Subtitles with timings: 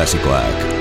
[0.00, 0.80] Klasikoak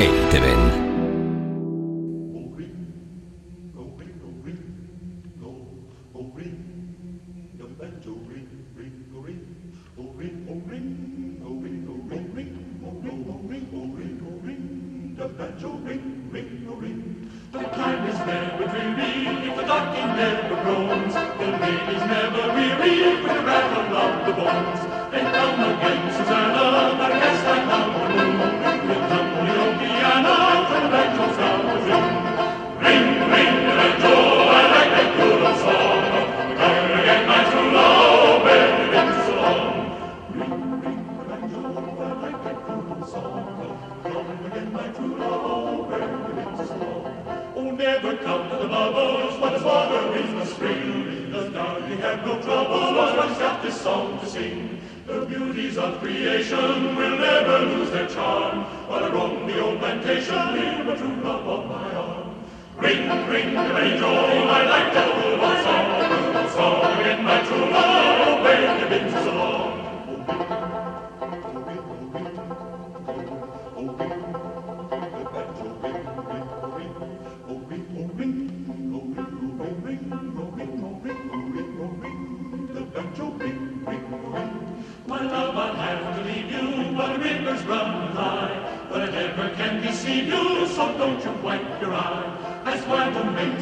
[52.09, 54.81] Have no trouble always got this song to sing.
[55.05, 60.57] The beauties of creation will never lose their charm, while I roam the old plantation
[60.57, 62.33] in the true love of my arm.
[62.77, 64.09] Ring, ring, the banjo,
[64.47, 68.38] my light double song, song in my true love.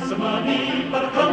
[0.07, 1.26] zmami parkami.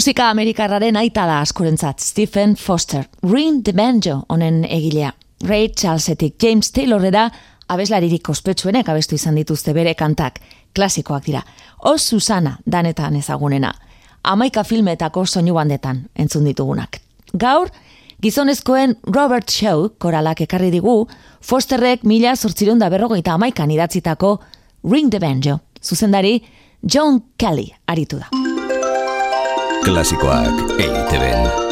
[0.00, 5.10] Musika amerikarraren aita da askorentzat Stephen Foster, Ring the Banjo honen egilea.
[5.44, 7.26] Ray Charlesetik James Taylorera
[7.68, 10.38] abeslaririk ospetsuenek abestu izan dituzte bere kantak,
[10.72, 11.42] klasikoak dira.
[11.84, 13.74] O Susana danetan ezagunena.
[14.24, 16.96] Amaika filmetako soinu bandetan entzun ditugunak.
[17.36, 17.68] Gaur,
[18.22, 21.10] gizonezkoen Robert Shaw koralak ekarri digu,
[21.42, 24.38] Fosterrek mila sortzirunda berrogeita amaikan idatzitako
[24.90, 25.60] Ring the Banjo.
[25.84, 26.38] Zuzendari,
[26.88, 28.59] John Kelly aritu da.
[29.84, 31.69] Klasikoak EITB-en.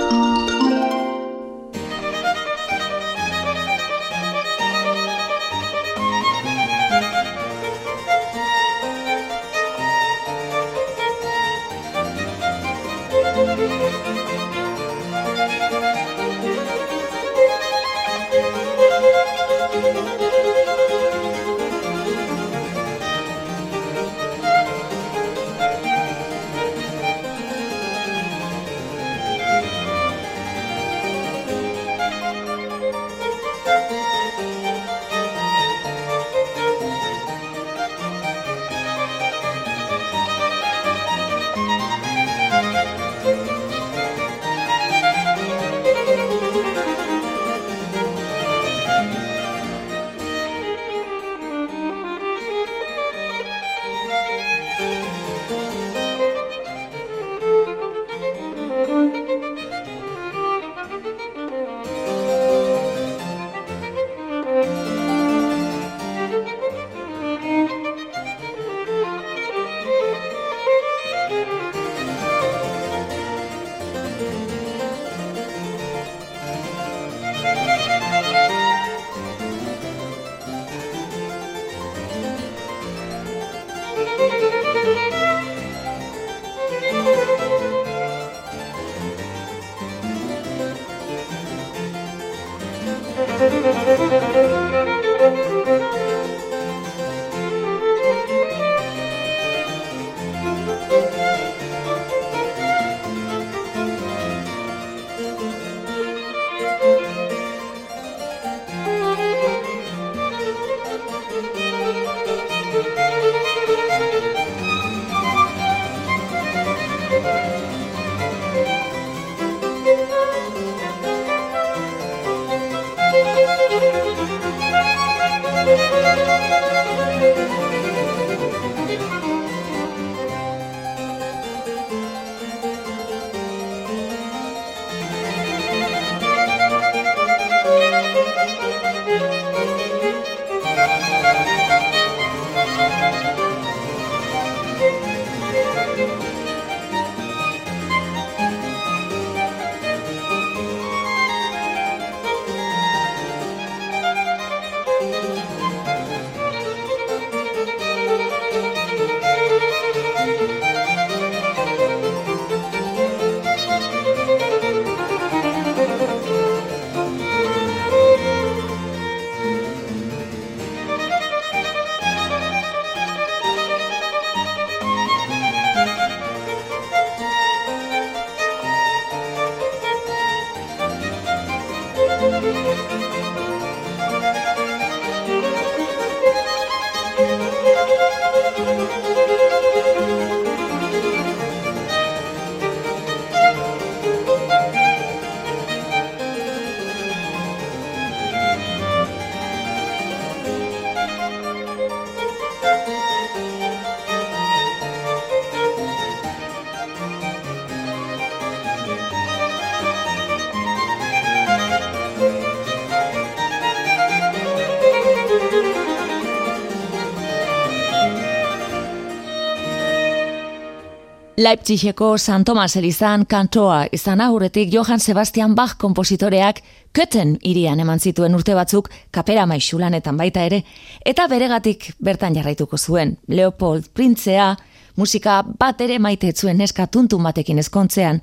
[221.39, 226.57] Leipzigeko San Tomas Elizan kantoa izan aurretik Johann Sebastian Bach kompositoreak
[226.93, 230.65] Köten irian eman zituen urte batzuk kapera maixulanetan baita ere,
[231.07, 233.15] eta beregatik bertan jarraituko zuen.
[233.29, 234.49] Leopold Printzea,
[234.97, 238.19] musika bat ere maite zuen neska tuntun batekin ezkontzean,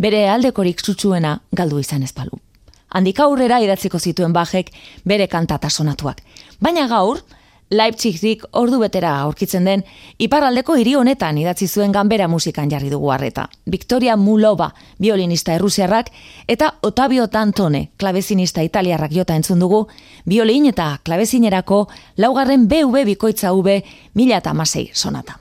[0.00, 2.40] bere aldekorik zutsuena galdu izan ezpalu.
[2.88, 4.72] Handik aurrera idatziko zituen Bachek
[5.04, 6.24] bere kantata sonatuak.
[6.62, 7.20] Baina gaur,
[7.74, 9.82] Leipzigik ordu betera aurkitzen den,
[10.22, 13.48] iparraldeko hiri honetan idatzi zuen ganbera musikan jarri dugu harreta.
[13.70, 16.10] Victoria Mulova, violinista errusiarrak,
[16.48, 19.86] eta Otavio Tantone, klavezinista italiarrak jota entzun dugu,
[20.28, 21.86] violin eta klavezinerako
[22.16, 23.80] laugarren BV bikoitza V
[24.14, 25.40] mila eta masei sonata.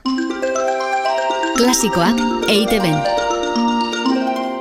[1.58, 2.98] Klasikoak eite ben.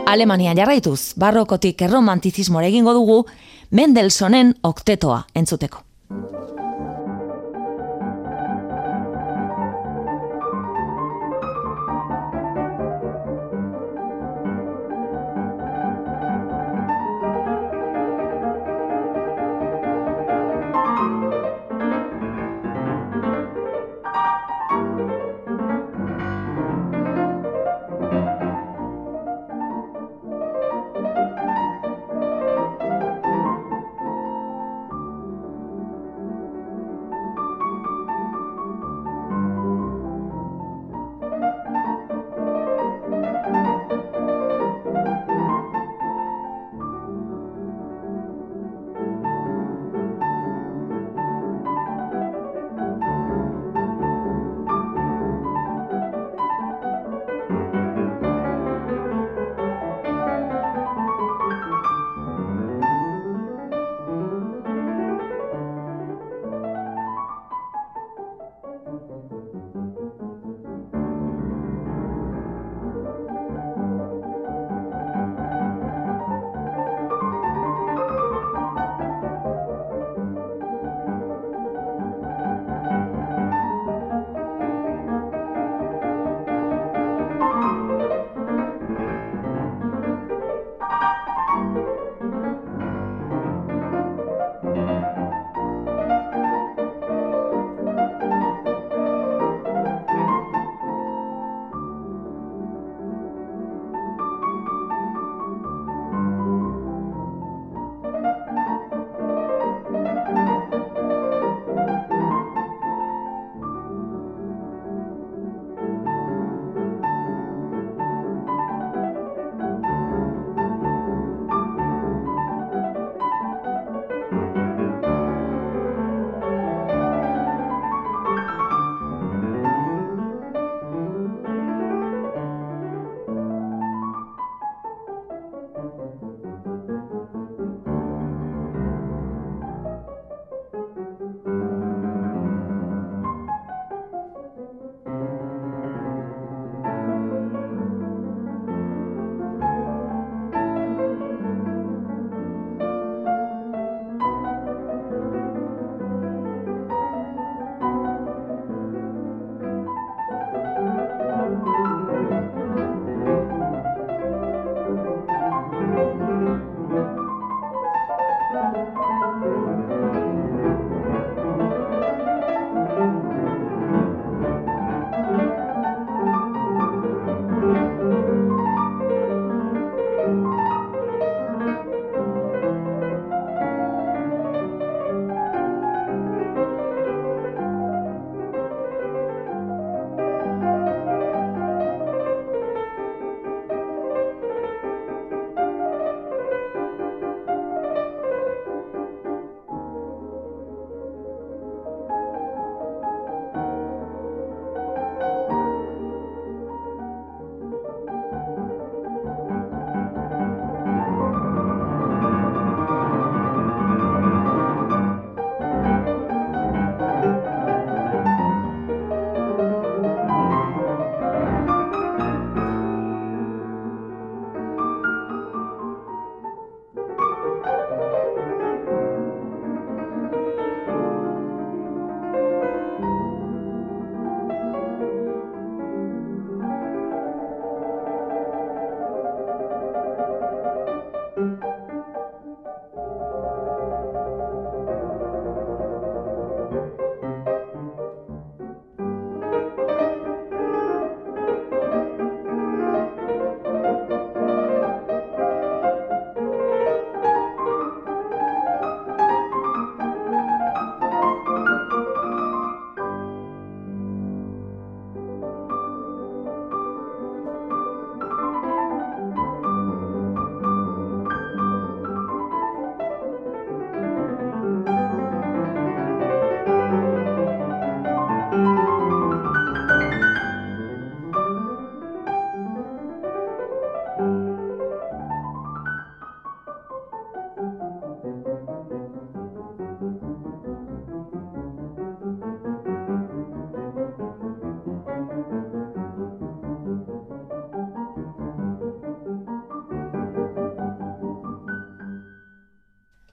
[0.06, 3.24] Alemania jarraituz, barrokotik erromantizismore egingo dugu,
[3.72, 5.80] Mendelsonen oktetoa entzuteko.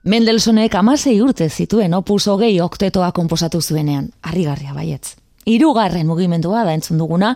[0.09, 5.11] Mendelsonek amasei urte zituen opus hogei oktetoa komposatu zuenean, harrigarria baietz.
[5.45, 7.35] Hirugarren mugimendua da entzun duguna,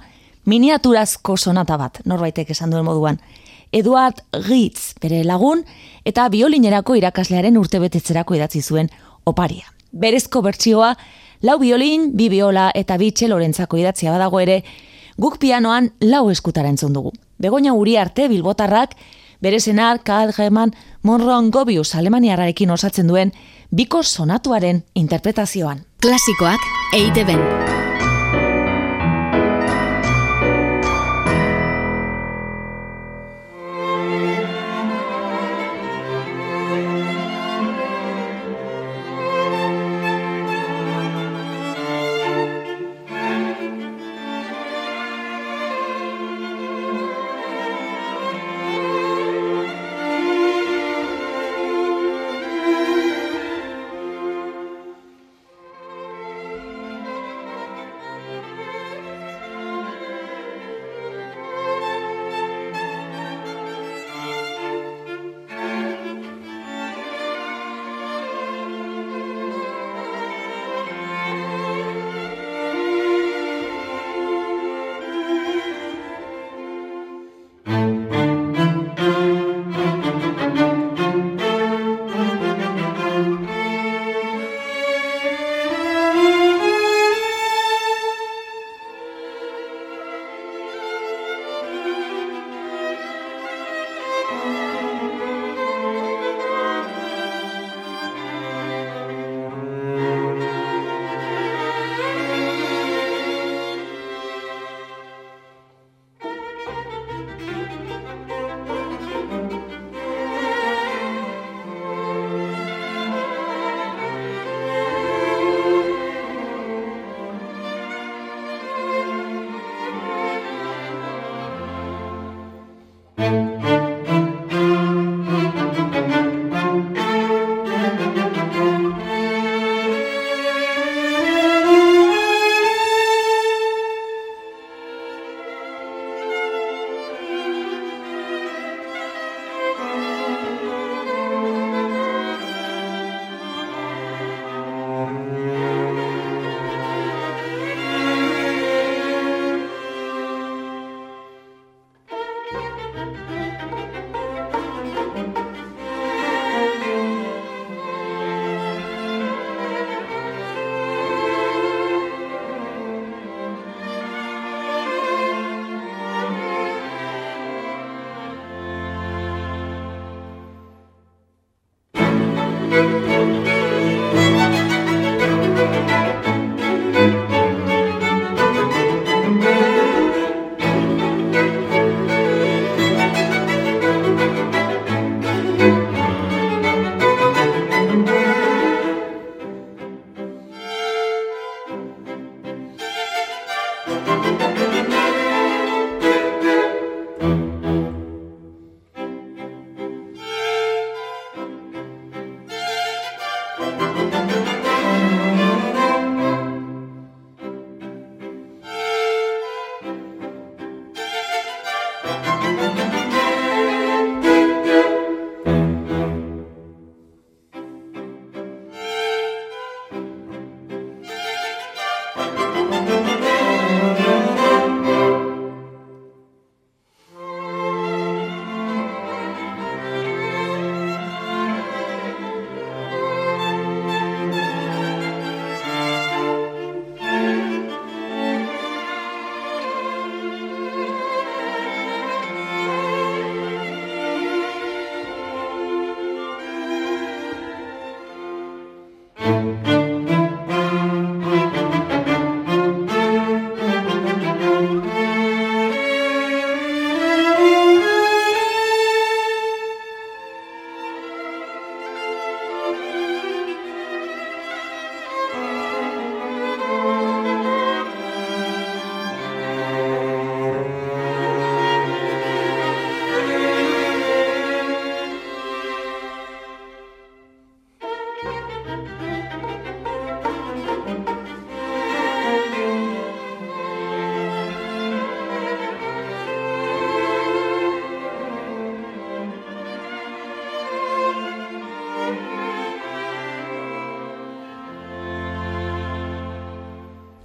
[0.50, 3.20] miniaturazko sonata bat, norbaitek esan duen moduan.
[3.70, 5.62] Eduard Ritz, bere lagun,
[6.01, 8.89] eta biolinerako irakaslearen urtebetetzerako idatzi zuen
[9.30, 9.70] oparia.
[9.92, 10.96] Berezko bertsioa,
[11.46, 14.63] lau biolin, bi biola eta bi txelorentzako idatzia badago ere,
[15.22, 17.13] guk pianoan lau eskutara entzun dugu.
[17.38, 18.98] Begoña uri arte bilbotarrak,
[19.44, 20.74] bere zenar Karl Hermann
[21.04, 23.34] Monron Gobius Alemaniararekin osatzen duen
[23.72, 25.86] biko sonatuaren interpretazioan.
[26.02, 27.28] Klasikoak eite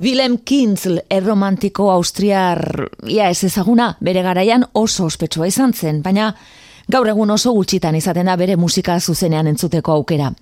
[0.09, 0.19] ben.
[0.19, 6.35] Willem Kintzl erromantiko austriar ia ez ezaguna bere garaian oso ospetsua izan zen, baina
[6.89, 10.33] gaur egun oso gutxitan izaten da bere musika zuzenean entzuteko aukera.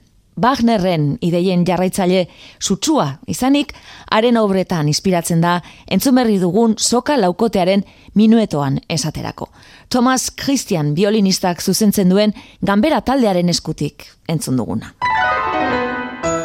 [0.42, 2.28] Wagnerren ideien jarraitzaile
[2.60, 3.72] sutsua izanik,
[4.10, 9.48] haren obretan inspiratzen da entzumerri dugun soka laukotearen minuetoan esaterako.
[9.88, 14.92] Thomas Christian violinistak zuzentzen duen ganbera taldearen eskutik entzun duguna.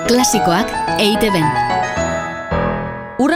[0.07, 1.29] Klasikoak eite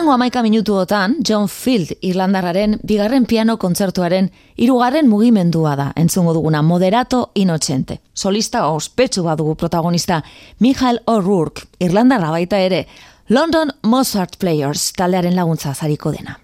[0.06, 4.28] Urrengo amaika minutuotan, John Field Irlandarraren bigarren piano kontzertuaren
[4.62, 7.98] irugarren mugimendua da, entzungo duguna moderato inotxente.
[8.14, 10.22] Solista ospetsu badugu protagonista,
[10.60, 12.86] Michael O'Rourke, Irlandarra baita ere,
[13.30, 16.38] London Mozart Players taldearen laguntza zariko dena.